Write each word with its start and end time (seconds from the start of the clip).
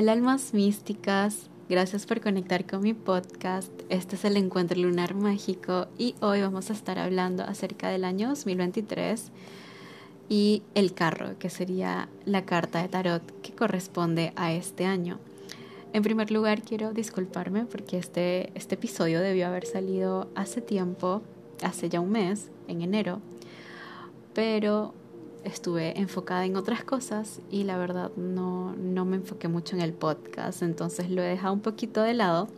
Hola 0.00 0.12
almas 0.12 0.54
místicas, 0.54 1.50
gracias 1.68 2.06
por 2.06 2.22
conectar 2.22 2.66
con 2.66 2.80
mi 2.80 2.94
podcast. 2.94 3.70
Este 3.90 4.16
es 4.16 4.24
el 4.24 4.38
Encuentro 4.38 4.80
Lunar 4.80 5.14
Mágico 5.14 5.88
y 5.98 6.14
hoy 6.20 6.40
vamos 6.40 6.70
a 6.70 6.72
estar 6.72 6.98
hablando 6.98 7.42
acerca 7.42 7.90
del 7.90 8.04
año 8.04 8.30
2023 8.30 9.30
y 10.30 10.62
el 10.74 10.94
carro, 10.94 11.38
que 11.38 11.50
sería 11.50 12.08
la 12.24 12.46
carta 12.46 12.80
de 12.80 12.88
tarot 12.88 13.42
que 13.42 13.52
corresponde 13.52 14.32
a 14.36 14.54
este 14.54 14.86
año. 14.86 15.18
En 15.92 16.02
primer 16.02 16.30
lugar, 16.30 16.62
quiero 16.62 16.94
disculparme 16.94 17.66
porque 17.66 17.98
este, 17.98 18.52
este 18.54 18.76
episodio 18.76 19.20
debió 19.20 19.48
haber 19.48 19.66
salido 19.66 20.30
hace 20.34 20.62
tiempo, 20.62 21.20
hace 21.62 21.90
ya 21.90 22.00
un 22.00 22.12
mes, 22.12 22.48
en 22.68 22.80
enero, 22.80 23.20
pero 24.32 24.94
estuve 25.44 25.98
enfocada 25.98 26.44
en 26.44 26.56
otras 26.56 26.84
cosas 26.84 27.40
y 27.50 27.64
la 27.64 27.78
verdad 27.78 28.10
no, 28.16 28.74
no 28.76 29.04
me 29.04 29.16
enfoqué 29.16 29.48
mucho 29.48 29.76
en 29.76 29.82
el 29.82 29.92
podcast, 29.92 30.62
entonces 30.62 31.10
lo 31.10 31.22
he 31.22 31.26
dejado 31.26 31.54
un 31.54 31.60
poquito 31.60 32.02
de 32.02 32.14
lado. 32.14 32.48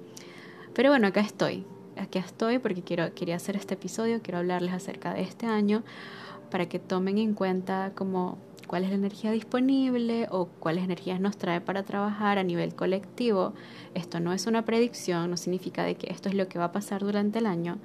Pero 0.74 0.90
bueno, 0.90 1.06
acá 1.06 1.20
estoy, 1.20 1.64
aquí 1.96 2.18
estoy 2.18 2.58
porque 2.58 2.82
quiero, 2.82 3.14
quería 3.14 3.36
hacer 3.36 3.56
este 3.56 3.74
episodio, 3.74 4.20
quiero 4.22 4.38
hablarles 4.38 4.72
acerca 4.72 5.14
de 5.14 5.22
este 5.22 5.46
año 5.46 5.82
para 6.50 6.66
que 6.68 6.78
tomen 6.78 7.18
en 7.18 7.34
cuenta 7.34 7.92
como 7.94 8.38
cuál 8.66 8.84
es 8.84 8.90
la 8.90 8.96
energía 8.96 9.30
disponible 9.32 10.28
o 10.30 10.46
cuáles 10.46 10.84
energías 10.84 11.20
nos 11.20 11.36
trae 11.36 11.60
para 11.60 11.82
trabajar 11.82 12.38
a 12.38 12.42
nivel 12.42 12.74
colectivo. 12.74 13.52
Esto 13.94 14.20
no 14.20 14.32
es 14.32 14.46
una 14.46 14.64
predicción, 14.64 15.30
no 15.30 15.36
significa 15.36 15.84
de 15.84 15.94
que 15.94 16.10
esto 16.10 16.28
es 16.28 16.34
lo 16.34 16.48
que 16.48 16.58
va 16.58 16.66
a 16.66 16.72
pasar 16.72 17.02
durante 17.02 17.38
el 17.38 17.46
año, 17.46 17.78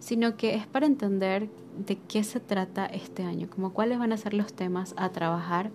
sino 0.00 0.36
que 0.36 0.56
es 0.56 0.66
para 0.66 0.86
entender 0.86 1.48
de 1.86 1.96
qué 1.96 2.24
se 2.24 2.40
trata 2.40 2.86
este 2.86 3.22
año, 3.22 3.48
como 3.48 3.72
cuáles 3.72 3.98
van 3.98 4.12
a 4.12 4.16
ser 4.16 4.34
los 4.34 4.52
temas 4.52 4.94
a 4.96 5.10
trabajar 5.10 5.70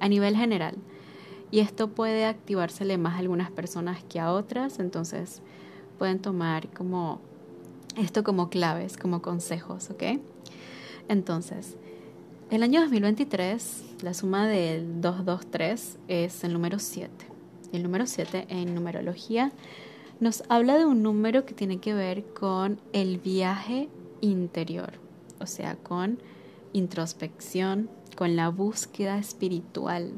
a 0.00 0.08
nivel 0.08 0.36
general. 0.36 0.76
Y 1.50 1.60
esto 1.60 1.88
puede 1.88 2.24
activársele 2.24 2.96
más 2.96 3.14
a 3.14 3.18
algunas 3.18 3.50
personas 3.50 4.02
que 4.04 4.18
a 4.18 4.32
otras, 4.32 4.78
entonces 4.78 5.42
pueden 5.98 6.18
tomar 6.18 6.68
como 6.68 7.20
esto 7.96 8.24
como 8.24 8.48
claves, 8.48 8.96
como 8.96 9.22
consejos, 9.22 9.90
¿ok? 9.90 10.20
Entonces, 11.08 11.76
el 12.50 12.62
año 12.62 12.80
2023, 12.80 13.96
la 14.02 14.14
suma 14.14 14.46
del 14.46 15.00
223 15.00 15.98
es 16.08 16.44
el 16.44 16.52
número 16.52 16.78
7. 16.78 17.10
El 17.72 17.82
número 17.82 18.06
7 18.06 18.46
en 18.48 18.74
numerología 18.74 19.52
nos 20.20 20.42
habla 20.48 20.78
de 20.78 20.86
un 20.86 21.02
número 21.02 21.44
que 21.44 21.54
tiene 21.54 21.78
que 21.78 21.94
ver 21.94 22.24
con 22.24 22.80
el 22.92 23.18
viaje 23.18 23.88
interior, 24.20 24.92
o 25.40 25.46
sea, 25.46 25.76
con 25.76 26.18
introspección, 26.72 27.88
con 28.16 28.36
la 28.36 28.48
búsqueda 28.48 29.18
espiritual 29.18 30.12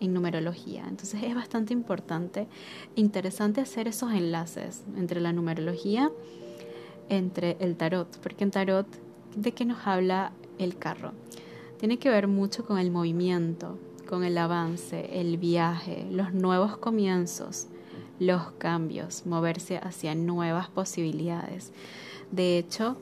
en 0.00 0.12
numerología. 0.12 0.84
Entonces 0.88 1.22
es 1.22 1.34
bastante 1.34 1.72
importante, 1.72 2.46
interesante 2.94 3.60
hacer 3.60 3.88
esos 3.88 4.12
enlaces 4.12 4.84
entre 4.96 5.20
la 5.20 5.32
numerología, 5.32 6.10
entre 7.08 7.56
el 7.60 7.76
tarot, 7.76 8.18
porque 8.18 8.44
en 8.44 8.50
tarot, 8.50 8.86
¿de 9.36 9.52
qué 9.52 9.64
nos 9.64 9.86
habla 9.86 10.32
el 10.58 10.76
carro? 10.76 11.12
Tiene 11.78 11.98
que 11.98 12.10
ver 12.10 12.28
mucho 12.28 12.66
con 12.66 12.78
el 12.78 12.90
movimiento, 12.90 13.78
con 14.08 14.24
el 14.24 14.36
avance, 14.38 15.20
el 15.20 15.36
viaje, 15.36 16.06
los 16.10 16.32
nuevos 16.32 16.76
comienzos, 16.76 17.68
los 18.18 18.50
cambios, 18.52 19.26
moverse 19.26 19.78
hacia 19.78 20.14
nuevas 20.14 20.68
posibilidades. 20.68 21.72
De 22.30 22.58
hecho, 22.58 22.96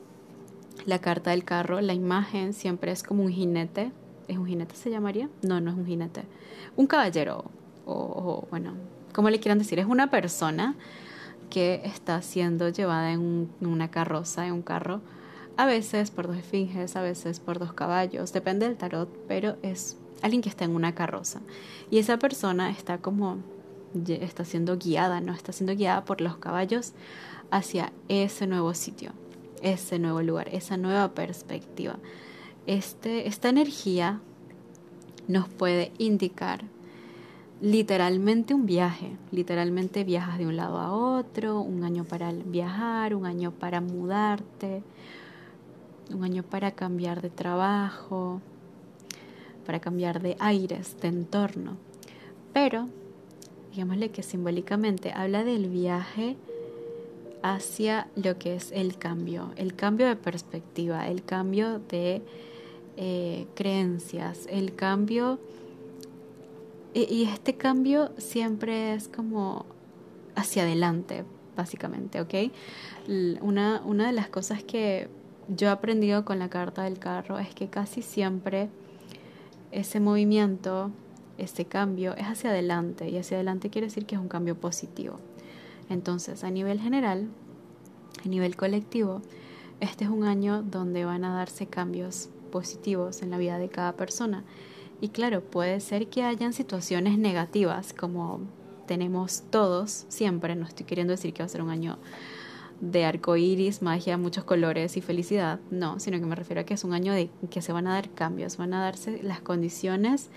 la 0.85 0.99
carta 0.99 1.31
del 1.31 1.43
carro, 1.43 1.81
la 1.81 1.93
imagen 1.93 2.53
siempre 2.53 2.91
es 2.91 3.03
como 3.03 3.23
un 3.23 3.31
jinete. 3.31 3.91
¿Es 4.27 4.37
un 4.37 4.45
jinete 4.45 4.75
se 4.75 4.89
llamaría? 4.89 5.29
No, 5.41 5.59
no 5.59 5.71
es 5.71 5.77
un 5.77 5.85
jinete. 5.85 6.23
Un 6.75 6.87
caballero, 6.87 7.45
o, 7.85 8.45
bueno, 8.49 8.73
como 9.13 9.29
le 9.29 9.39
quieran 9.39 9.57
decir, 9.57 9.79
es 9.79 9.85
una 9.85 10.09
persona 10.09 10.75
que 11.49 11.81
está 11.85 12.21
siendo 12.21 12.69
llevada 12.69 13.11
en, 13.11 13.49
una 13.61 13.89
carroza, 13.89 14.45
en 14.45 14.53
un 14.53 14.61
carro, 14.61 15.01
a 15.55 15.65
veces 15.65 16.11
por 16.11 16.27
dos 16.27 16.37
esfinges, 16.37 16.95
a 16.95 17.01
veces 17.01 17.39
por 17.39 17.57
dos 17.57 17.73
caballos, 17.73 18.31
depende 18.33 18.67
del 18.67 18.77
tarot, 18.77 19.09
pero 19.27 19.55
es 19.63 19.97
alguien 20.21 20.41
que 20.41 20.49
está 20.49 20.65
en 20.65 20.75
una 20.75 20.93
carroza. 20.93 21.41
Y 21.89 21.97
esa 21.97 22.19
persona 22.19 22.69
está 22.69 22.99
como 22.99 23.37
está 24.07 24.45
siendo 24.45 24.77
guiada, 24.77 25.21
¿no? 25.21 25.33
Está 25.33 25.51
siendo 25.51 25.75
guiada 25.75 26.05
por 26.05 26.21
los 26.21 26.37
caballos 26.37 26.93
hacia 27.51 27.91
ese 28.07 28.47
nuevo 28.47 28.73
sitio, 28.73 29.11
ese 29.61 29.99
nuevo 29.99 30.21
lugar, 30.21 30.49
esa 30.51 30.77
nueva 30.77 31.09
perspectiva. 31.13 31.97
Este, 32.65 33.27
esta 33.27 33.49
energía 33.49 34.19
nos 35.27 35.47
puede 35.47 35.91
indicar 35.97 36.65
literalmente 37.61 38.53
un 38.53 38.65
viaje, 38.65 39.17
literalmente 39.31 40.03
viajas 40.03 40.37
de 40.37 40.47
un 40.47 40.57
lado 40.57 40.79
a 40.79 40.91
otro, 40.91 41.61
un 41.61 41.83
año 41.83 42.03
para 42.03 42.31
viajar, 42.31 43.15
un 43.15 43.25
año 43.25 43.51
para 43.51 43.81
mudarte, 43.81 44.83
un 46.13 46.23
año 46.23 46.43
para 46.43 46.71
cambiar 46.71 47.21
de 47.21 47.29
trabajo, 47.29 48.41
para 49.65 49.79
cambiar 49.79 50.21
de 50.21 50.37
aires, 50.39 50.97
de 51.01 51.07
entorno. 51.07 51.77
Pero 52.53 52.87
digámosle 53.77 54.09
que 54.09 54.23
simbólicamente 54.23 55.11
habla 55.11 55.43
del 55.43 55.69
viaje 55.69 56.35
hacia 57.43 58.07
lo 58.15 58.39
que 58.39 58.55
es 58.55 58.71
el 58.71 58.97
cambio, 58.97 59.51
el 59.55 59.75
cambio 59.75 60.07
de 60.07 60.15
perspectiva, 60.15 61.07
el 61.07 61.23
cambio 61.23 61.77
de 61.77 62.23
eh, 62.97 63.45
creencias, 63.53 64.47
el 64.49 64.73
cambio... 64.73 65.39
Y, 66.95 67.25
este 67.25 67.55
cambio 67.55 68.09
siempre 68.17 68.95
es 68.95 69.07
como 69.07 69.67
hacia 70.33 70.63
adelante, 70.63 71.23
básicamente, 71.55 72.19
¿ok? 72.19 72.33
Una, 73.41 73.83
una 73.85 74.07
de 74.07 74.13
las 74.13 74.27
cosas 74.29 74.63
que 74.63 75.07
yo 75.47 75.67
he 75.67 75.69
aprendido 75.69 76.25
con 76.25 76.39
la 76.39 76.49
carta 76.49 76.81
del 76.85 76.97
carro 76.97 77.37
es 77.37 77.53
que 77.53 77.67
casi 77.67 78.01
siempre 78.01 78.69
ese 79.71 79.99
movimiento 79.99 80.89
este 81.37 81.65
cambio 81.65 82.15
es 82.15 82.25
hacia 82.25 82.49
adelante 82.49 83.09
y 83.09 83.17
hacia 83.17 83.37
adelante 83.37 83.69
quiere 83.69 83.87
decir 83.87 84.05
que 84.05 84.15
es 84.15 84.21
un 84.21 84.27
cambio 84.27 84.55
positivo. 84.55 85.19
Entonces, 85.89 86.43
a 86.43 86.51
nivel 86.51 86.79
general, 86.79 87.27
a 88.23 88.27
nivel 88.27 88.55
colectivo, 88.55 89.21
este 89.79 90.05
es 90.05 90.09
un 90.09 90.23
año 90.23 90.63
donde 90.63 91.05
van 91.05 91.23
a 91.23 91.35
darse 91.35 91.67
cambios 91.67 92.29
positivos 92.51 93.21
en 93.21 93.29
la 93.29 93.37
vida 93.37 93.57
de 93.57 93.69
cada 93.69 93.93
persona. 93.93 94.43
Y 94.99 95.09
claro, 95.09 95.41
puede 95.41 95.79
ser 95.79 96.07
que 96.07 96.23
hayan 96.23 96.53
situaciones 96.53 97.19
negativas, 97.19 97.93
como 97.93 98.41
tenemos 98.87 99.43
todos 99.51 100.05
siempre. 100.07 100.55
No 100.55 100.65
estoy 100.65 100.85
queriendo 100.85 101.11
decir 101.11 101.33
que 101.33 101.43
va 101.43 101.45
a 101.45 101.49
ser 101.49 101.61
un 101.61 101.69
año 101.69 101.99
de 102.81 103.05
arco 103.05 103.37
iris, 103.37 103.81
magia, 103.81 104.17
muchos 104.17 104.43
colores 104.43 104.97
y 104.97 105.01
felicidad. 105.01 105.59
No, 105.69 105.99
sino 105.99 106.19
que 106.19 106.25
me 106.25 106.35
refiero 106.35 106.61
a 106.61 106.63
que 106.63 106.73
es 106.73 106.83
un 106.83 106.93
año 106.93 107.13
de 107.13 107.29
que 107.51 107.61
se 107.61 107.71
van 107.71 107.87
a 107.87 107.93
dar 107.93 108.09
cambios, 108.09 108.57
van 108.57 108.73
a 108.73 108.81
darse 108.81 109.21
las 109.21 109.41
condiciones 109.41 110.29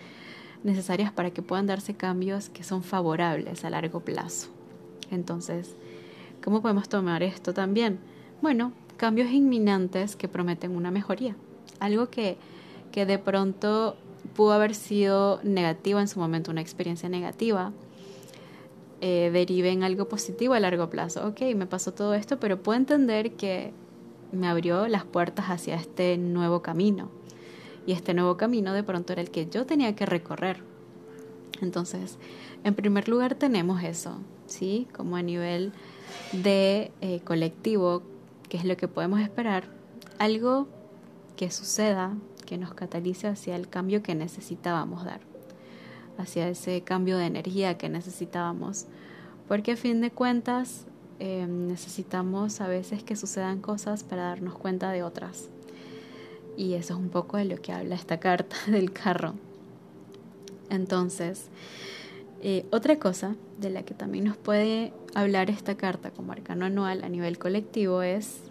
necesarias 0.63 1.13
para 1.13 1.31
que 1.31 1.43
puedan 1.43 1.67
darse 1.67 1.95
cambios 1.95 2.49
que 2.49 2.65
son 2.65 2.83
favorables 2.83 3.65
a 3.65 3.71
largo 3.71 4.01
plazo. 4.01 4.49
Entonces, 5.11 5.75
¿cómo 6.43 6.63
podemos 6.63 6.89
tomar 6.89 7.23
esto 7.23 7.55
también? 7.55 7.99
Bueno, 8.43 8.73
cambios 8.97 9.31
inminentes 9.31 10.17
que 10.17 10.29
prometen 10.29 10.77
una 10.77 10.91
mejoría. 10.91 11.37
Algo 11.79 12.11
que, 12.11 12.37
que 12.93 13.07
de 13.07 13.19
pronto 13.19 13.97
pudo 14.35 14.53
haber 14.53 14.75
sido 14.75 15.41
negativo 15.43 16.01
en 16.01 16.09
su 16.09 16.21
momento, 16.21 16.51
una 16.51 16.61
experiencia 16.61 17.09
negativa, 17.09 17.73
eh, 19.01 19.31
derive 19.33 19.71
en 19.71 19.83
algo 19.83 20.09
positivo 20.09 20.55
a 20.55 20.61
largo 20.61 20.91
plazo. 20.91 21.27
Ok, 21.27 21.41
me 21.57 21.67
pasó 21.67 21.93
todo 21.93 22.15
esto, 22.15 22.39
pero 22.39 22.63
puedo 22.63 22.79
entender 22.79 23.33
que 23.33 23.73
me 24.33 24.47
abrió 24.47 24.87
las 24.89 25.05
puertas 25.05 25.47
hacia 25.47 25.75
este 25.75 26.19
nuevo 26.19 26.63
camino 26.63 27.20
y 27.87 27.93
este 27.93 28.15
nuevo 28.15 28.37
camino 28.37 28.73
de 28.73 28.83
pronto 28.83 29.13
era 29.13 29.23
el 29.23 29.31
que 29.31 29.49
yo 29.49 29.67
tenía 29.67 29.95
que 29.95 30.07
recorrer. 30.07 30.63
Entonces, 31.61 32.19
en 32.65 32.75
primer 32.75 33.09
lugar 33.09 33.35
tenemos 33.35 33.83
eso, 33.83 34.19
¿sí? 34.47 34.89
Como 34.95 35.17
a 35.17 35.23
nivel 35.23 35.73
de 36.33 36.93
eh, 37.01 37.21
colectivo, 37.25 38.03
que 38.49 38.57
es 38.57 38.65
lo 38.65 38.77
que 38.77 38.89
podemos 38.89 39.21
esperar, 39.21 39.65
algo 40.19 40.69
que 41.37 41.51
suceda, 41.51 42.15
que 42.47 42.59
nos 42.59 42.75
catalice 42.75 43.29
hacia 43.29 43.57
el 43.57 43.69
cambio 43.69 44.03
que 44.03 44.15
necesitábamos 44.15 45.05
dar, 45.05 45.21
hacia 46.19 46.49
ese 46.49 46.83
cambio 46.83 47.17
de 47.17 47.27
energía 47.27 47.79
que 47.79 47.89
necesitábamos, 47.89 48.87
porque 49.49 49.73
a 49.73 49.77
fin 49.77 50.01
de 50.01 50.11
cuentas 50.11 50.87
eh, 51.19 51.47
necesitamos 51.47 52.61
a 52.61 52.69
veces 52.69 53.03
que 53.03 53.17
sucedan 53.17 53.61
cosas 53.61 54.05
para 54.05 54.25
darnos 54.25 54.55
cuenta 54.55 54.91
de 54.91 55.03
otras. 55.03 55.51
Y 56.61 56.75
eso 56.75 56.93
es 56.93 57.01
un 57.01 57.09
poco 57.09 57.39
de 57.39 57.47
lo 57.47 57.57
que 57.57 57.73
habla 57.73 57.95
esta 57.95 58.21
carta 58.21 58.55
del 58.67 58.93
carro. 58.93 59.33
Entonces, 60.69 61.49
eh, 62.43 62.67
otra 62.71 62.99
cosa 62.99 63.35
de 63.59 63.71
la 63.71 63.83
que 63.83 63.95
también 63.95 64.25
nos 64.25 64.37
puede 64.37 64.93
hablar 65.15 65.49
esta 65.49 65.79
carta 65.79 66.11
como 66.11 66.33
arcano 66.33 66.67
anual 66.67 67.03
a 67.03 67.09
nivel 67.09 67.39
colectivo 67.39 68.03
es 68.03 68.43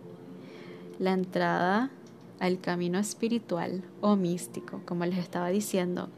la 0.97 1.13
entrada 1.13 1.91
al 2.39 2.59
camino 2.59 2.97
espiritual 2.97 3.83
o 4.01 4.15
místico, 4.15 4.81
como 4.85 5.05
les 5.05 5.19
estaba 5.19 5.49
diciendo. 5.49 6.09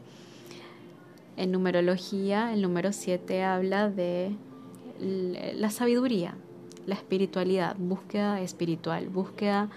En 1.36 1.52
numerología, 1.52 2.54
el 2.54 2.62
número 2.62 2.94
7 2.94 3.44
habla 3.44 3.90
de 3.90 4.34
la 4.98 5.68
sabiduría, 5.68 6.36
la 6.86 6.94
espiritualidad, 6.94 7.76
búsqueda 7.76 8.40
espiritual, 8.40 9.10
búsqueda 9.10 9.68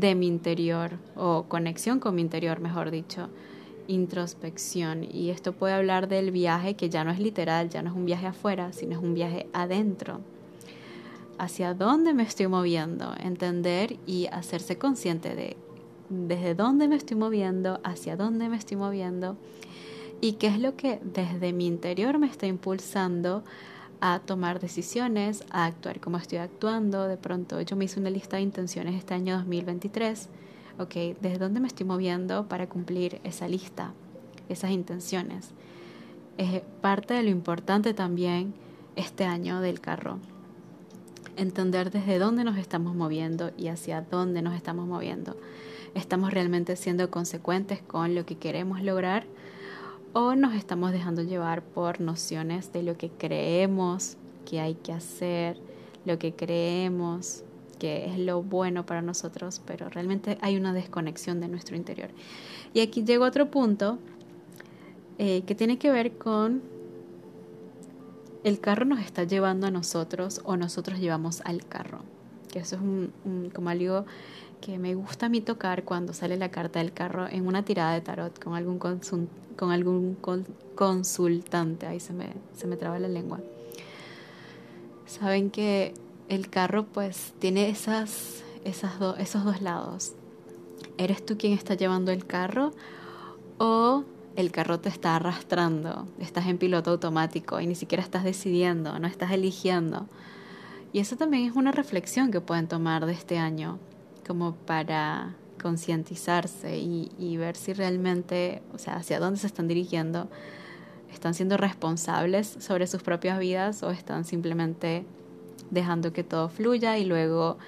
de 0.00 0.14
mi 0.14 0.26
interior 0.26 0.98
o 1.16 1.44
conexión 1.48 2.00
con 2.00 2.14
mi 2.14 2.22
interior, 2.22 2.60
mejor 2.60 2.90
dicho, 2.90 3.28
introspección. 3.88 5.04
Y 5.10 5.30
esto 5.30 5.52
puede 5.52 5.74
hablar 5.74 6.06
del 6.08 6.30
viaje 6.30 6.74
que 6.74 6.90
ya 6.90 7.02
no 7.02 7.10
es 7.10 7.18
literal, 7.18 7.70
ya 7.70 7.82
no 7.82 7.90
es 7.90 7.96
un 7.96 8.04
viaje 8.04 8.26
afuera, 8.26 8.72
sino 8.72 8.92
es 8.92 9.02
un 9.02 9.14
viaje 9.14 9.46
adentro. 9.52 10.20
Hacia 11.38 11.74
dónde 11.74 12.14
me 12.14 12.22
estoy 12.22 12.46
moviendo, 12.46 13.14
entender 13.18 13.96
y 14.06 14.26
hacerse 14.26 14.78
consciente 14.78 15.34
de 15.34 15.56
desde 16.08 16.54
dónde 16.54 16.88
me 16.88 16.96
estoy 16.96 17.16
moviendo, 17.16 17.80
hacia 17.82 18.16
dónde 18.16 18.48
me 18.48 18.56
estoy 18.56 18.76
moviendo 18.76 19.36
y 20.20 20.34
qué 20.34 20.46
es 20.46 20.58
lo 20.58 20.76
que 20.76 21.00
desde 21.02 21.52
mi 21.52 21.66
interior 21.66 22.18
me 22.18 22.26
está 22.26 22.46
impulsando 22.46 23.42
a 24.00 24.20
tomar 24.20 24.60
decisiones, 24.60 25.44
a 25.50 25.64
actuar 25.64 26.00
como 26.00 26.16
estoy 26.16 26.38
actuando. 26.38 27.08
De 27.08 27.16
pronto 27.16 27.60
yo 27.60 27.76
me 27.76 27.86
hice 27.86 28.00
una 28.00 28.10
lista 28.10 28.36
de 28.36 28.42
intenciones 28.42 28.94
este 28.94 29.14
año 29.14 29.36
2023. 29.36 30.28
Ok, 30.78 30.94
¿desde 31.20 31.38
dónde 31.38 31.60
me 31.60 31.68
estoy 31.68 31.86
moviendo 31.86 32.48
para 32.48 32.68
cumplir 32.68 33.20
esa 33.24 33.48
lista, 33.48 33.92
esas 34.48 34.70
intenciones? 34.70 35.50
Es 36.36 36.60
parte 36.80 37.14
de 37.14 37.22
lo 37.22 37.30
importante 37.30 37.94
también 37.94 38.54
este 38.94 39.24
año 39.24 39.60
del 39.60 39.80
carro. 39.80 40.18
Entender 41.36 41.90
desde 41.90 42.18
dónde 42.18 42.44
nos 42.44 42.58
estamos 42.58 42.94
moviendo 42.94 43.52
y 43.56 43.68
hacia 43.68 44.02
dónde 44.02 44.42
nos 44.42 44.54
estamos 44.54 44.86
moviendo. 44.86 45.36
¿Estamos 45.94 46.32
realmente 46.32 46.76
siendo 46.76 47.10
consecuentes 47.10 47.80
con 47.80 48.14
lo 48.14 48.26
que 48.26 48.36
queremos 48.36 48.82
lograr? 48.82 49.26
O 50.18 50.34
nos 50.34 50.54
estamos 50.54 50.92
dejando 50.92 51.22
llevar 51.22 51.62
por 51.62 52.00
nociones 52.00 52.72
de 52.72 52.82
lo 52.82 52.96
que 52.96 53.10
creemos 53.10 54.16
que 54.46 54.60
hay 54.60 54.74
que 54.74 54.94
hacer, 54.94 55.58
lo 56.06 56.18
que 56.18 56.32
creemos 56.32 57.44
que 57.78 58.06
es 58.06 58.18
lo 58.18 58.42
bueno 58.42 58.86
para 58.86 59.02
nosotros, 59.02 59.60
pero 59.66 59.90
realmente 59.90 60.38
hay 60.40 60.56
una 60.56 60.72
desconexión 60.72 61.38
de 61.38 61.48
nuestro 61.48 61.76
interior. 61.76 62.08
Y 62.72 62.80
aquí 62.80 63.04
llegó 63.04 63.26
otro 63.26 63.50
punto 63.50 63.98
eh, 65.18 65.42
que 65.42 65.54
tiene 65.54 65.78
que 65.78 65.90
ver 65.90 66.16
con 66.16 66.62
el 68.42 68.58
carro 68.58 68.86
nos 68.86 69.00
está 69.00 69.24
llevando 69.24 69.66
a 69.66 69.70
nosotros 69.70 70.40
o 70.44 70.56
nosotros 70.56 70.98
llevamos 70.98 71.42
al 71.44 71.66
carro, 71.66 72.00
que 72.50 72.60
eso 72.60 72.76
es 72.76 73.52
como 73.52 73.68
algo 73.68 74.06
que 74.66 74.80
me 74.80 74.96
gusta 74.96 75.26
a 75.26 75.28
mí 75.28 75.40
tocar 75.40 75.84
cuando 75.84 76.12
sale 76.12 76.36
la 76.36 76.50
carta 76.50 76.80
del 76.80 76.92
carro 76.92 77.28
en 77.28 77.46
una 77.46 77.64
tirada 77.64 77.92
de 77.92 78.00
tarot 78.00 78.42
con 78.42 78.56
algún, 78.56 78.80
con 78.80 79.70
algún 79.70 80.16
consultante. 80.74 81.86
Ahí 81.86 82.00
se 82.00 82.12
me, 82.12 82.32
se 82.56 82.66
me 82.66 82.76
traba 82.76 82.98
la 82.98 83.06
lengua. 83.06 83.38
Saben 85.06 85.50
que 85.50 85.94
el 86.28 86.50
carro 86.50 86.84
pues 86.84 87.32
tiene 87.38 87.68
esas, 87.68 88.42
esas 88.64 88.94
esos 89.18 89.44
dos 89.44 89.62
lados. 89.62 90.14
¿Eres 90.98 91.24
tú 91.24 91.38
quien 91.38 91.52
está 91.52 91.74
llevando 91.74 92.10
el 92.10 92.26
carro 92.26 92.72
o 93.58 94.02
el 94.34 94.50
carro 94.50 94.80
te 94.80 94.88
está 94.88 95.14
arrastrando? 95.14 96.08
Estás 96.18 96.48
en 96.48 96.58
piloto 96.58 96.90
automático 96.90 97.60
y 97.60 97.68
ni 97.68 97.76
siquiera 97.76 98.02
estás 98.02 98.24
decidiendo, 98.24 98.98
no 98.98 99.06
estás 99.06 99.30
eligiendo. 99.30 100.08
Y 100.92 100.98
eso 100.98 101.14
también 101.14 101.48
es 101.48 101.54
una 101.54 101.70
reflexión 101.70 102.32
que 102.32 102.40
pueden 102.40 102.66
tomar 102.66 103.06
de 103.06 103.12
este 103.12 103.38
año 103.38 103.78
como 104.26 104.54
para 104.54 105.34
concientizarse 105.60 106.78
y, 106.78 107.36
ver 107.36 107.56
si 107.56 107.72
realmente, 107.72 108.62
o 108.74 108.78
sea, 108.78 108.96
hacia 108.96 109.18
dónde 109.20 109.38
se 109.38 109.46
están 109.46 109.68
dirigiendo, 109.68 110.28
están 111.12 111.34
siendo 111.34 111.56
responsables 111.56 112.56
sobre 112.60 112.86
sus 112.86 113.02
propias 113.02 113.38
vidas 113.38 113.82
o 113.82 113.90
están 113.90 114.24
simplemente 114.24 115.06
dejando 115.70 116.12
que 116.12 116.24
todo 116.24 116.48
fluya 116.48 116.98
y 116.98 117.04
luego 117.04 117.58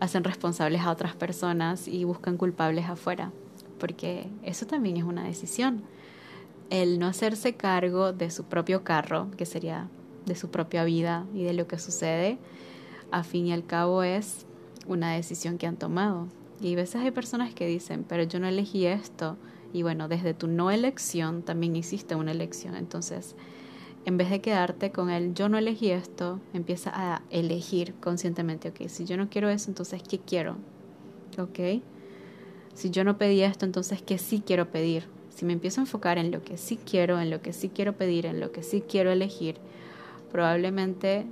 hacen 0.00 0.24
responsables 0.24 0.82
a 0.82 0.90
otras 0.90 1.14
personas 1.14 1.88
y 1.88 2.04
buscan 2.04 2.36
culpables 2.36 2.88
afuera, 2.88 3.32
porque 3.78 4.28
eso 4.42 4.66
también 4.66 4.96
es 4.96 5.04
una 5.04 5.24
decisión. 5.24 5.82
El 6.70 6.98
no 6.98 7.06
hacerse 7.06 7.54
cargo 7.54 8.12
de 8.12 8.30
su 8.30 8.44
propio 8.44 8.84
carro, 8.84 9.30
que 9.36 9.46
sería 9.46 9.88
de 10.26 10.34
su 10.36 10.50
propia 10.50 10.84
vida 10.84 11.26
y 11.34 11.42
de 11.42 11.52
lo 11.52 11.66
que 11.66 11.78
sucede, 11.78 12.38
a 13.10 13.24
fin 13.24 13.46
y 13.46 13.52
al 13.52 13.66
cabo 13.66 14.02
es 14.02 14.46
una 14.86 15.12
decisión 15.12 15.58
que 15.58 15.66
han 15.66 15.76
tomado. 15.76 16.28
Y 16.60 16.74
a 16.74 16.76
veces 16.76 17.02
hay 17.02 17.10
personas 17.10 17.54
que 17.54 17.66
dicen, 17.66 18.04
pero 18.08 18.22
yo 18.22 18.38
no 18.40 18.46
elegí 18.46 18.86
esto. 18.86 19.36
Y 19.72 19.82
bueno, 19.82 20.08
desde 20.08 20.34
tu 20.34 20.48
no 20.48 20.70
elección 20.70 21.42
también 21.42 21.74
hiciste 21.76 22.14
una 22.14 22.30
elección. 22.30 22.76
Entonces, 22.76 23.34
en 24.04 24.16
vez 24.16 24.30
de 24.30 24.40
quedarte 24.40 24.90
con 24.90 25.10
el 25.10 25.34
yo 25.34 25.48
no 25.48 25.58
elegí 25.58 25.90
esto, 25.90 26.40
empieza 26.52 26.90
a 26.94 27.22
elegir 27.30 27.94
conscientemente, 27.94 28.68
ok, 28.68 28.88
si 28.88 29.04
yo 29.04 29.16
no 29.16 29.28
quiero 29.28 29.48
eso, 29.48 29.70
entonces 29.70 30.02
¿qué 30.02 30.18
quiero? 30.18 30.56
Ok. 31.38 31.82
Si 32.74 32.90
yo 32.90 33.04
no 33.04 33.18
pedí 33.18 33.42
esto, 33.42 33.64
entonces 33.64 34.02
¿qué 34.02 34.18
sí 34.18 34.42
quiero 34.44 34.70
pedir? 34.70 35.04
Si 35.30 35.44
me 35.44 35.52
empiezo 35.52 35.80
a 35.80 35.84
enfocar 35.84 36.18
en 36.18 36.30
lo 36.30 36.42
que 36.42 36.56
sí 36.58 36.78
quiero, 36.78 37.20
en 37.20 37.30
lo 37.30 37.42
que 37.42 37.52
sí 37.52 37.68
quiero 37.68 37.94
pedir, 37.94 38.26
en 38.26 38.40
lo 38.40 38.52
que 38.52 38.62
sí 38.62 38.82
quiero 38.86 39.10
elegir, 39.10 39.56
probablemente 40.30 41.26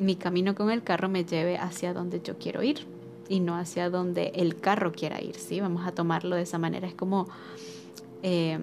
mi 0.00 0.16
camino 0.16 0.54
con 0.54 0.70
el 0.70 0.82
carro 0.82 1.08
me 1.08 1.24
lleve 1.24 1.58
hacia 1.58 1.92
donde 1.92 2.22
yo 2.22 2.38
quiero 2.38 2.62
ir 2.62 2.86
y 3.28 3.38
no 3.38 3.54
hacia 3.54 3.90
donde 3.90 4.32
el 4.34 4.56
carro 4.56 4.92
quiera 4.92 5.22
ir, 5.22 5.36
¿sí? 5.36 5.60
Vamos 5.60 5.86
a 5.86 5.92
tomarlo 5.92 6.36
de 6.36 6.42
esa 6.42 6.58
manera. 6.58 6.88
Es 6.88 6.94
como 6.94 7.28
eh, 8.22 8.58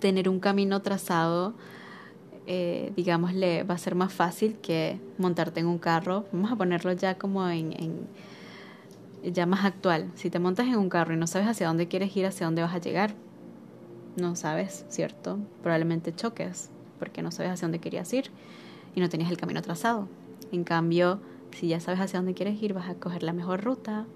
tener 0.00 0.28
un 0.28 0.40
camino 0.40 0.82
trazado, 0.82 1.54
eh, 2.48 2.92
digámosle, 2.96 3.62
va 3.62 3.76
a 3.76 3.78
ser 3.78 3.94
más 3.94 4.12
fácil 4.12 4.56
que 4.60 5.00
montarte 5.18 5.60
en 5.60 5.66
un 5.66 5.78
carro. 5.78 6.26
Vamos 6.32 6.50
a 6.50 6.56
ponerlo 6.56 6.92
ya 6.92 7.16
como 7.16 7.48
en, 7.48 7.72
en 7.72 9.32
ya 9.32 9.46
más 9.46 9.64
actual. 9.64 10.10
Si 10.16 10.30
te 10.30 10.40
montas 10.40 10.66
en 10.66 10.76
un 10.76 10.88
carro 10.88 11.14
y 11.14 11.16
no 11.16 11.28
sabes 11.28 11.46
hacia 11.46 11.68
dónde 11.68 11.86
quieres 11.86 12.14
ir, 12.16 12.26
hacia 12.26 12.46
dónde 12.46 12.62
vas 12.62 12.74
a 12.74 12.78
llegar, 12.78 13.14
no 14.16 14.34
sabes, 14.34 14.84
¿cierto? 14.88 15.38
Probablemente 15.62 16.12
choques 16.12 16.70
porque 16.98 17.22
no 17.22 17.30
sabes 17.30 17.52
hacia 17.52 17.66
dónde 17.66 17.78
querías 17.78 18.12
ir 18.12 18.32
y 18.96 19.00
no 19.00 19.08
tenías 19.08 19.30
el 19.30 19.36
camino 19.36 19.62
trazado. 19.62 20.08
En 20.52 20.64
cambio, 20.64 21.20
si 21.52 21.68
ya 21.68 21.80
sabes 21.80 22.00
hacia 22.00 22.18
dónde 22.18 22.34
quieres 22.34 22.60
ir, 22.62 22.74
vas 22.74 22.88
a 22.88 22.94
coger 22.94 23.22
la 23.22 23.32
mejor 23.32 23.62
ruta, 23.62 24.06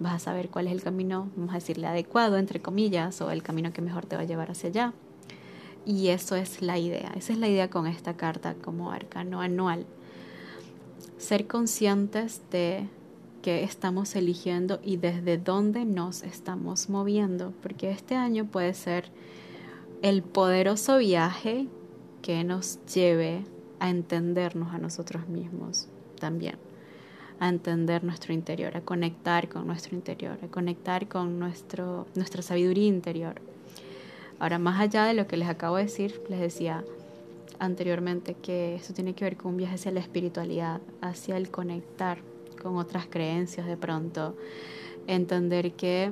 vas 0.00 0.14
a 0.14 0.18
saber 0.18 0.50
cuál 0.50 0.66
es 0.66 0.72
el 0.72 0.82
camino, 0.82 1.30
vamos 1.36 1.52
a 1.52 1.58
decirle 1.58 1.86
adecuado, 1.86 2.36
entre 2.38 2.60
comillas, 2.60 3.20
o 3.20 3.30
el 3.30 3.42
camino 3.42 3.72
que 3.72 3.82
mejor 3.82 4.06
te 4.06 4.16
va 4.16 4.22
a 4.22 4.26
llevar 4.26 4.50
hacia 4.50 4.70
allá. 4.70 4.92
Y 5.86 6.08
eso 6.08 6.34
es 6.36 6.62
la 6.62 6.78
idea, 6.78 7.12
esa 7.14 7.32
es 7.32 7.38
la 7.38 7.48
idea 7.48 7.68
con 7.68 7.86
esta 7.86 8.16
carta 8.16 8.54
como 8.54 8.90
arcano 8.90 9.40
anual. 9.40 9.86
Ser 11.18 11.46
conscientes 11.46 12.42
de 12.50 12.88
qué 13.42 13.62
estamos 13.62 14.16
eligiendo 14.16 14.80
y 14.82 14.96
desde 14.96 15.36
dónde 15.36 15.84
nos 15.84 16.22
estamos 16.22 16.88
moviendo, 16.88 17.52
porque 17.62 17.90
este 17.90 18.14
año 18.14 18.46
puede 18.46 18.72
ser 18.72 19.10
el 20.00 20.22
poderoso 20.22 20.98
viaje 20.98 21.68
que 22.22 22.42
nos 22.44 22.78
lleve 22.86 23.44
a 23.84 23.90
entendernos 23.90 24.72
a 24.72 24.78
nosotros 24.78 25.28
mismos 25.28 25.88
también, 26.18 26.54
a 27.38 27.50
entender 27.50 28.02
nuestro 28.02 28.32
interior, 28.32 28.74
a 28.78 28.80
conectar 28.80 29.50
con 29.50 29.66
nuestro 29.66 29.94
interior, 29.94 30.38
a 30.42 30.46
conectar 30.46 31.06
con 31.06 31.38
nuestro, 31.38 32.06
nuestra 32.14 32.40
sabiduría 32.40 32.86
interior. 32.86 33.42
Ahora, 34.38 34.58
más 34.58 34.80
allá 34.80 35.04
de 35.04 35.12
lo 35.12 35.26
que 35.26 35.36
les 35.36 35.50
acabo 35.50 35.76
de 35.76 35.82
decir, 35.82 36.22
les 36.30 36.40
decía 36.40 36.82
anteriormente 37.58 38.32
que 38.32 38.74
esto 38.74 38.94
tiene 38.94 39.12
que 39.12 39.24
ver 39.24 39.36
con 39.36 39.50
un 39.52 39.58
viaje 39.58 39.74
hacia 39.74 39.92
la 39.92 40.00
espiritualidad, 40.00 40.80
hacia 41.02 41.36
el 41.36 41.50
conectar 41.50 42.20
con 42.62 42.78
otras 42.78 43.04
creencias 43.06 43.66
de 43.66 43.76
pronto, 43.76 44.34
entender 45.06 45.72
que 45.72 46.10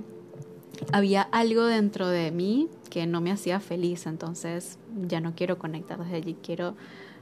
había 0.93 1.23
algo 1.23 1.65
dentro 1.65 2.07
de 2.07 2.33
mí 2.33 2.69
que 2.91 3.07
no 3.07 3.23
me 3.23 3.33
hacía 3.33 3.61
feliz, 3.61 4.05
entonces 4.05 4.79
ya 5.09 5.23
no 5.23 5.35
quiero 5.35 5.57
conectar 5.57 5.99
desde 5.99 6.17
allí, 6.17 6.37
quiero 6.43 6.75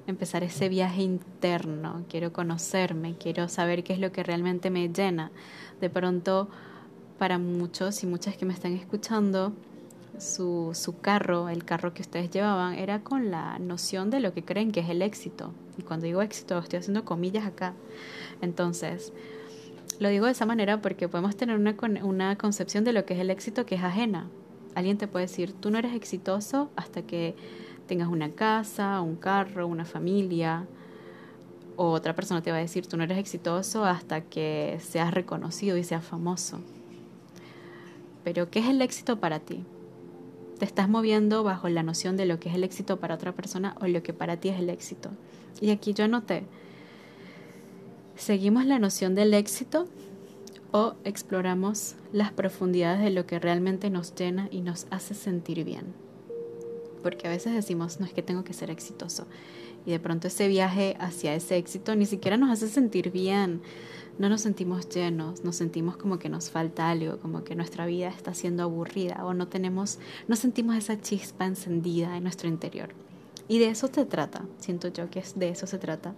empezar 0.07 0.43
ese 0.43 0.69
viaje 0.69 1.03
interno, 1.03 2.05
quiero 2.09 2.33
conocerme, 2.33 3.17
quiero 3.17 3.49
saber 3.49 3.85
qué 3.85 3.93
es 3.93 3.99
lo 3.99 4.13
que 4.13 4.23
realmente 4.23 4.71
me 4.71 4.89
llena. 4.89 5.31
De 5.81 5.91
pronto, 5.91 6.49
para 7.19 7.39
muchos 7.39 8.03
y 8.03 8.07
muchas 8.07 8.37
que 8.37 8.47
me 8.47 8.53
están 8.53 8.73
escuchando, 8.75 9.53
su, 10.19 10.71
su 10.75 10.99
carro, 11.01 11.49
el 11.49 11.65
carro 11.65 11.95
que 11.95 12.03
ustedes 12.03 12.31
llevaban, 12.31 12.75
era 12.75 13.03
con 13.03 13.31
la 13.31 13.59
noción 13.59 14.11
de 14.11 14.21
lo 14.21 14.33
que 14.35 14.45
creen 14.45 14.73
que 14.73 14.81
es 14.81 14.89
el 14.89 15.03
éxito. 15.03 15.53
Y 15.79 15.83
cuando 15.83 16.07
digo 16.07 16.23
éxito, 16.23 16.59
estoy 16.59 16.79
haciendo 16.79 17.05
comillas 17.05 17.47
acá. 17.47 17.75
Entonces, 18.41 19.13
lo 19.99 20.09
digo 20.09 20.27
de 20.27 20.33
esa 20.33 20.47
manera 20.47 20.81
porque 20.81 21.09
podemos 21.09 21.37
tener 21.37 21.57
una, 21.57 21.77
una 22.03 22.37
concepción 22.37 22.85
de 22.85 22.93
lo 22.93 23.05
que 23.05 23.15
es 23.15 23.21
el 23.21 23.31
éxito 23.31 23.67
que 23.67 23.75
es 23.77 23.83
ajena. 23.83 24.29
Alguien 24.75 24.99
te 24.99 25.09
puede 25.09 25.27
decir, 25.27 25.53
tú 25.53 25.71
no 25.71 25.79
eres 25.79 25.95
exitoso 25.95 26.71
hasta 26.77 27.03
que 27.03 27.35
tengas 27.91 28.09
una 28.09 28.31
casa, 28.31 29.01
un 29.01 29.17
carro, 29.17 29.67
una 29.67 29.85
familia. 29.85 30.65
O 31.77 31.91
otra 31.91 32.15
persona 32.15 32.41
te 32.41 32.53
va 32.53 32.59
a 32.59 32.61
decir, 32.61 32.87
tú 32.87 32.97
no 32.97 33.03
eres 33.03 33.19
exitoso 33.19 33.85
hasta 33.85 34.21
que 34.21 34.79
seas 34.81 35.13
reconocido 35.13 35.77
y 35.77 35.83
seas 35.83 36.05
famoso. 36.05 36.61
Pero, 38.23 38.49
¿qué 38.49 38.61
es 38.61 38.69
el 38.69 38.81
éxito 38.81 39.19
para 39.19 39.41
ti? 39.41 39.65
te 40.61 40.67
estás 40.67 40.91
moviendo 40.91 41.43
bajo 41.43 41.71
la 41.71 41.83
noción 41.83 42.19
de 42.19 42.27
lo 42.27 42.39
que 42.39 42.51
es 42.51 42.55
el 42.55 42.65
éxito 42.65 43.01
para 43.01 43.15
otra 43.15 43.33
persona 43.33 43.75
o 43.81 43.87
lo 43.87 44.03
que 44.03 44.13
para 44.13 44.37
ti 44.37 44.51
es 44.51 44.59
el 44.59 44.69
éxito. 44.69 45.09
Y 45.59 45.71
aquí 45.71 45.95
yo 45.95 46.05
anoté, 46.05 46.45
¿seguimos 48.15 48.67
la 48.67 48.79
noción 48.79 49.15
del 49.15 49.33
éxito 49.33 49.87
o 50.71 50.97
exploramos 51.03 51.95
las 52.13 52.31
profundidades 52.33 53.01
de 53.01 53.09
lo 53.09 53.25
que 53.25 53.39
realmente 53.39 53.89
nos 53.89 54.15
llena 54.15 54.49
y 54.51 54.61
nos 54.61 54.87
hace 54.91 55.15
sentir 55.15 55.65
bien? 55.65 55.95
Porque 57.03 57.27
a 57.27 57.31
veces 57.31 57.55
decimos, 57.55 58.01
no 58.01 58.07
es 58.07 58.13
que 58.13 58.23
tengo 58.23 58.45
que 58.45 58.53
ser 58.53 58.71
exitoso. 58.71 59.27
Y 59.87 59.91
de 59.91 60.01
pronto 60.01 60.29
ese 60.29 60.49
viaje 60.49 60.97
hacia 61.01 61.35
ese 61.35 61.57
éxito 61.57 61.97
ni 61.97 62.07
siquiera 62.07 62.37
nos 62.37 62.51
hace 62.51 62.69
sentir 62.69 63.11
bien 63.11 63.63
no 64.21 64.29
nos 64.29 64.43
sentimos 64.43 64.87
llenos, 64.91 65.45
nos 65.45 65.57
sentimos 65.57 65.97
como 65.97 66.19
que 66.19 66.29
nos 66.29 66.51
falta 66.51 66.91
algo, 66.91 67.19
como 67.21 67.43
que 67.43 67.55
nuestra 67.55 67.87
vida 67.87 68.09
está 68.09 68.35
siendo 68.35 68.63
aburrida 68.63 69.25
o 69.25 69.33
no 69.33 69.49
tenemos, 69.49 69.99
no 70.29 70.37
sentimos 70.37 70.77
esa 70.77 71.01
chispa 71.01 71.47
encendida 71.47 72.19
en 72.19 72.25
nuestro 72.25 72.47
interior. 72.47 72.91
Y 73.49 73.61
de 73.61 73.71
eso 73.71 73.89
se 73.91 74.05
trata, 74.05 74.45
siento 74.59 74.89
yo 74.89 75.09
que 75.09 75.21
es 75.21 75.39
de 75.39 75.49
eso 75.49 75.67
se 75.67 75.79
trata, 75.79 76.15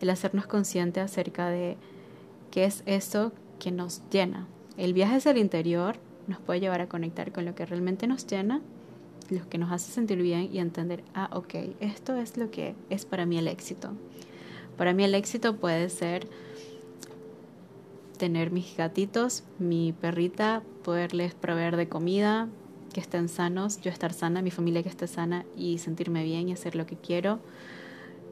el 0.00 0.10
hacernos 0.10 0.48
conscientes 0.48 1.04
acerca 1.04 1.48
de 1.48 1.76
qué 2.50 2.64
es 2.64 2.82
eso 2.86 3.30
que 3.60 3.70
nos 3.70 4.02
llena. 4.10 4.48
El 4.76 4.92
viaje 4.92 5.14
hacia 5.14 5.30
el 5.30 5.38
interior 5.38 5.96
nos 6.26 6.40
puede 6.40 6.58
llevar 6.58 6.80
a 6.80 6.88
conectar 6.88 7.30
con 7.30 7.44
lo 7.44 7.54
que 7.54 7.66
realmente 7.66 8.08
nos 8.08 8.26
llena, 8.26 8.62
lo 9.30 9.48
que 9.48 9.58
nos 9.58 9.72
hace 9.72 9.92
sentir 9.92 10.20
bien 10.22 10.50
y 10.52 10.58
entender, 10.58 11.04
ah, 11.14 11.30
ok, 11.32 11.54
esto 11.80 12.16
es 12.16 12.36
lo 12.36 12.50
que 12.50 12.74
es 12.90 13.04
para 13.04 13.26
mí 13.26 13.38
el 13.38 13.48
éxito. 13.48 13.90
Para 14.76 14.92
mí 14.92 15.04
el 15.04 15.14
éxito 15.14 15.56
puede 15.56 15.88
ser 15.88 16.28
tener 18.18 18.50
mis 18.50 18.76
gatitos, 18.76 19.44
mi 19.58 19.92
perrita, 19.92 20.62
poderles 20.82 21.34
proveer 21.34 21.76
de 21.76 21.88
comida, 21.88 22.48
que 22.92 23.00
estén 23.00 23.28
sanos, 23.28 23.80
yo 23.80 23.90
estar 23.90 24.12
sana, 24.12 24.40
mi 24.40 24.50
familia 24.50 24.82
que 24.82 24.88
esté 24.88 25.06
sana 25.06 25.44
y 25.56 25.78
sentirme 25.78 26.24
bien 26.24 26.48
y 26.48 26.52
hacer 26.52 26.76
lo 26.76 26.86
que 26.86 26.96
quiero 26.96 27.40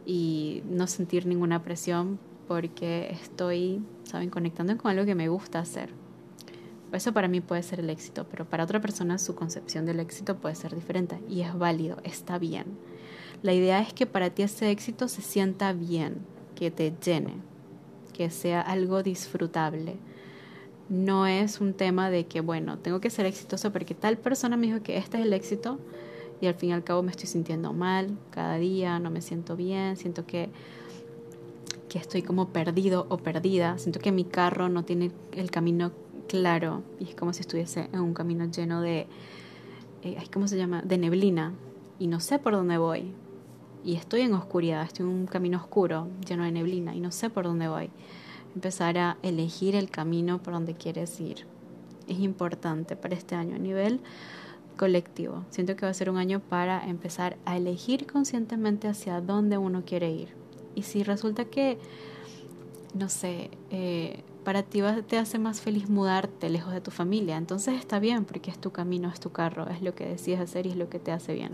y 0.06 0.62
no 0.70 0.86
sentir 0.86 1.26
ninguna 1.26 1.62
presión 1.62 2.18
porque 2.48 3.10
estoy, 3.10 3.82
saben, 4.04 4.30
conectando 4.30 4.76
con 4.78 4.90
algo 4.90 5.04
que 5.04 5.14
me 5.14 5.28
gusta 5.28 5.58
hacer. 5.58 6.01
Eso 6.92 7.12
para 7.12 7.28
mí 7.28 7.40
puede 7.40 7.62
ser 7.62 7.80
el 7.80 7.90
éxito, 7.90 8.26
pero 8.30 8.44
para 8.44 8.64
otra 8.64 8.80
persona 8.80 9.18
su 9.18 9.34
concepción 9.34 9.86
del 9.86 10.00
éxito 10.00 10.36
puede 10.36 10.54
ser 10.54 10.74
diferente 10.74 11.18
y 11.28 11.40
es 11.40 11.56
válido, 11.56 11.96
está 12.04 12.38
bien. 12.38 12.66
La 13.42 13.54
idea 13.54 13.80
es 13.80 13.92
que 13.92 14.06
para 14.06 14.30
ti 14.30 14.42
ese 14.42 14.70
éxito 14.70 15.08
se 15.08 15.22
sienta 15.22 15.72
bien, 15.72 16.18
que 16.54 16.70
te 16.70 16.92
llene, 17.04 17.34
que 18.12 18.30
sea 18.30 18.60
algo 18.60 19.02
disfrutable. 19.02 19.96
No 20.88 21.26
es 21.26 21.60
un 21.60 21.72
tema 21.72 22.10
de 22.10 22.26
que, 22.26 22.40
bueno, 22.40 22.78
tengo 22.78 23.00
que 23.00 23.10
ser 23.10 23.24
exitoso 23.24 23.72
porque 23.72 23.94
tal 23.94 24.18
persona 24.18 24.56
me 24.56 24.66
dijo 24.66 24.82
que 24.82 24.98
este 24.98 25.18
es 25.18 25.24
el 25.24 25.32
éxito 25.32 25.78
y 26.42 26.46
al 26.46 26.54
fin 26.54 26.70
y 26.70 26.72
al 26.72 26.84
cabo 26.84 27.02
me 27.02 27.10
estoy 27.10 27.26
sintiendo 27.26 27.72
mal 27.72 28.18
cada 28.30 28.56
día, 28.56 28.98
no 28.98 29.10
me 29.10 29.22
siento 29.22 29.56
bien, 29.56 29.96
siento 29.96 30.26
que, 30.26 30.50
que 31.88 31.98
estoy 31.98 32.22
como 32.22 32.48
perdido 32.48 33.06
o 33.08 33.16
perdida, 33.16 33.78
siento 33.78 34.00
que 34.00 34.12
mi 34.12 34.24
carro 34.24 34.68
no 34.68 34.84
tiene 34.84 35.10
el 35.32 35.50
camino 35.50 35.92
claro 36.32 36.82
y 36.98 37.10
es 37.10 37.14
como 37.14 37.34
si 37.34 37.42
estuviese 37.42 37.90
en 37.92 38.00
un 38.00 38.14
camino 38.14 38.46
lleno 38.46 38.80
de, 38.80 39.06
eh, 40.02 40.16
¿cómo 40.32 40.48
se 40.48 40.56
llama?, 40.56 40.80
de 40.80 40.96
neblina 40.96 41.52
y 41.98 42.06
no 42.06 42.20
sé 42.20 42.38
por 42.38 42.54
dónde 42.54 42.78
voy, 42.78 43.12
y 43.84 43.96
estoy 43.96 44.22
en 44.22 44.32
oscuridad, 44.32 44.82
estoy 44.82 45.04
en 45.04 45.12
un 45.12 45.26
camino 45.26 45.58
oscuro, 45.58 46.08
lleno 46.26 46.44
de 46.44 46.52
neblina 46.52 46.94
y 46.94 47.00
no 47.00 47.12
sé 47.12 47.28
por 47.28 47.44
dónde 47.44 47.68
voy. 47.68 47.90
Empezar 48.54 48.96
a 48.96 49.18
elegir 49.22 49.76
el 49.76 49.90
camino 49.90 50.42
por 50.42 50.54
donde 50.54 50.74
quieres 50.74 51.20
ir. 51.20 51.46
Es 52.08 52.18
importante 52.20 52.96
para 52.96 53.14
este 53.14 53.34
año 53.34 53.56
a 53.56 53.58
nivel 53.58 54.00
colectivo. 54.78 55.44
Siento 55.50 55.76
que 55.76 55.84
va 55.84 55.90
a 55.90 55.94
ser 55.94 56.08
un 56.08 56.16
año 56.16 56.40
para 56.40 56.88
empezar 56.88 57.36
a 57.44 57.58
elegir 57.58 58.06
conscientemente 58.06 58.88
hacia 58.88 59.20
dónde 59.20 59.58
uno 59.58 59.82
quiere 59.84 60.10
ir. 60.10 60.28
Y 60.74 60.84
si 60.84 61.02
resulta 61.02 61.44
que, 61.44 61.76
no 62.94 63.10
sé, 63.10 63.50
eh, 63.70 64.22
para 64.44 64.62
ti 64.62 64.80
te 65.06 65.18
hace 65.18 65.38
más 65.38 65.60
feliz 65.60 65.88
mudarte 65.88 66.50
lejos 66.50 66.72
de 66.72 66.80
tu 66.80 66.90
familia, 66.90 67.36
entonces 67.36 67.74
está 67.74 67.98
bien 67.98 68.24
porque 68.24 68.50
es 68.50 68.58
tu 68.58 68.70
camino, 68.72 69.08
es 69.08 69.20
tu 69.20 69.30
carro, 69.30 69.68
es 69.68 69.82
lo 69.82 69.94
que 69.94 70.06
decides 70.06 70.40
hacer 70.40 70.66
y 70.66 70.70
es 70.70 70.76
lo 70.76 70.88
que 70.88 70.98
te 70.98 71.12
hace 71.12 71.34
bien. 71.34 71.52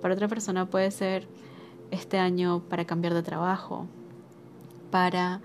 Para 0.00 0.14
otra 0.14 0.28
persona 0.28 0.66
puede 0.66 0.90
ser 0.90 1.26
este 1.90 2.18
año 2.18 2.62
para 2.68 2.84
cambiar 2.84 3.14
de 3.14 3.22
trabajo, 3.22 3.86
para 4.90 5.40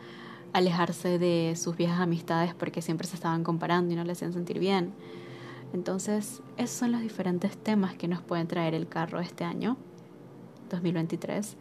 alejarse 0.53 1.19
de 1.19 1.55
sus 1.57 1.75
viejas 1.75 1.99
amistades 1.99 2.53
porque 2.53 2.81
siempre 2.81 3.07
se 3.07 3.15
estaban 3.15 3.43
comparando 3.43 3.93
y 3.93 3.95
no 3.97 4.03
le 4.03 4.13
hacían 4.13 4.33
sentir 4.33 4.59
bien. 4.59 4.93
Entonces, 5.73 6.41
esos 6.57 6.77
son 6.77 6.91
los 6.91 7.01
diferentes 7.01 7.57
temas 7.57 7.95
que 7.95 8.07
nos 8.07 8.21
pueden 8.21 8.47
traer 8.47 8.73
el 8.73 8.87
carro 8.87 9.19
este 9.19 9.43
año, 9.43 9.75
2023. 10.69 11.57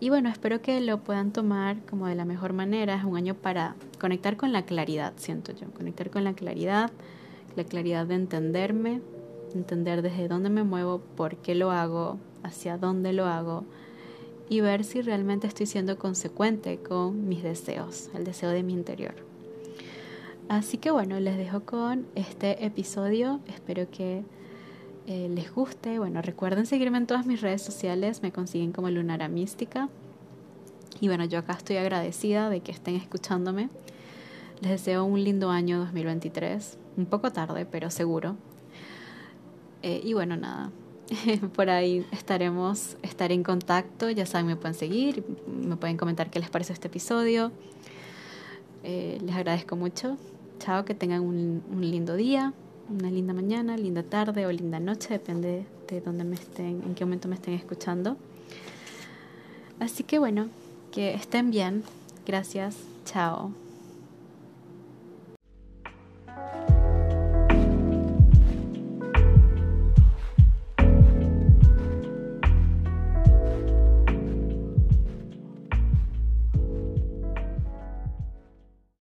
Y 0.00 0.10
bueno, 0.10 0.28
espero 0.28 0.62
que 0.62 0.80
lo 0.80 0.98
puedan 0.98 1.32
tomar 1.32 1.84
como 1.86 2.06
de 2.06 2.14
la 2.14 2.24
mejor 2.24 2.52
manera. 2.52 2.94
Es 2.94 3.04
un 3.04 3.16
año 3.16 3.34
para 3.34 3.74
conectar 4.00 4.36
con 4.36 4.52
la 4.52 4.62
claridad, 4.62 5.12
siento 5.16 5.52
yo. 5.52 5.70
Conectar 5.72 6.10
con 6.10 6.22
la 6.24 6.34
claridad, 6.34 6.90
la 7.56 7.64
claridad 7.64 8.06
de 8.06 8.14
entenderme, 8.14 9.00
entender 9.54 10.02
desde 10.02 10.28
dónde 10.28 10.50
me 10.50 10.62
muevo, 10.62 11.00
por 11.16 11.36
qué 11.36 11.54
lo 11.54 11.72
hago, 11.72 12.18
hacia 12.42 12.78
dónde 12.78 13.12
lo 13.12 13.26
hago 13.26 13.64
y 14.48 14.60
ver 14.60 14.84
si 14.84 15.02
realmente 15.02 15.46
estoy 15.46 15.66
siendo 15.66 15.98
consecuente 15.98 16.78
con 16.78 17.28
mis 17.28 17.42
deseos, 17.42 18.10
el 18.14 18.24
deseo 18.24 18.50
de 18.50 18.62
mi 18.62 18.72
interior. 18.72 19.14
Así 20.48 20.78
que 20.78 20.90
bueno, 20.90 21.20
les 21.20 21.36
dejo 21.36 21.60
con 21.60 22.06
este 22.14 22.64
episodio, 22.64 23.40
espero 23.48 23.90
que 23.90 24.24
eh, 25.08 25.30
les 25.34 25.52
guste. 25.54 25.98
Bueno, 25.98 26.20
recuerden 26.20 26.66
seguirme 26.66 26.98
en 26.98 27.06
todas 27.06 27.24
mis 27.24 27.40
redes 27.40 27.62
sociales, 27.62 28.22
me 28.22 28.30
consiguen 28.30 28.72
como 28.72 28.90
Lunara 28.90 29.28
Mística. 29.28 29.88
Y 31.00 31.08
bueno, 31.08 31.24
yo 31.24 31.38
acá 31.38 31.54
estoy 31.54 31.78
agradecida 31.78 32.50
de 32.50 32.60
que 32.60 32.72
estén 32.72 32.94
escuchándome. 32.94 33.70
Les 34.60 34.70
deseo 34.70 35.04
un 35.04 35.24
lindo 35.24 35.50
año 35.50 35.78
2023, 35.78 36.76
un 36.98 37.06
poco 37.06 37.32
tarde, 37.32 37.64
pero 37.64 37.90
seguro. 37.90 38.36
Eh, 39.82 40.02
y 40.04 40.12
bueno, 40.12 40.36
nada, 40.36 40.70
por 41.54 41.70
ahí 41.70 42.04
estaremos, 42.12 42.98
estaré 43.02 43.32
en 43.32 43.44
contacto, 43.44 44.10
ya 44.10 44.26
saben, 44.26 44.46
me 44.46 44.56
pueden 44.56 44.74
seguir, 44.74 45.24
me 45.46 45.76
pueden 45.76 45.96
comentar 45.96 46.28
qué 46.28 46.38
les 46.38 46.50
parece 46.50 46.74
este 46.74 46.88
episodio. 46.88 47.50
Eh, 48.84 49.18
les 49.24 49.34
agradezco 49.34 49.74
mucho. 49.74 50.18
Chao, 50.58 50.84
que 50.84 50.94
tengan 50.94 51.22
un, 51.22 51.62
un, 51.70 51.80
lindo 51.80 52.14
día, 52.14 52.52
una 52.90 53.10
linda 53.10 53.32
mañana, 53.32 53.76
linda 53.76 54.02
tarde 54.02 54.46
o 54.46 54.52
linda 54.52 54.80
noche, 54.80 55.10
depende 55.10 55.66
de 55.88 56.00
dónde 56.00 56.24
me 56.24 56.34
estén, 56.34 56.82
en 56.84 56.94
qué 56.94 57.04
momento 57.04 57.28
me 57.28 57.34
estén 57.34 57.54
escuchando. 57.54 58.16
Así 59.80 60.02
que 60.04 60.18
bueno, 60.18 60.48
que 60.92 61.14
estén 61.14 61.50
bien. 61.50 61.84
Gracias. 62.26 62.76
Chao. 63.04 63.67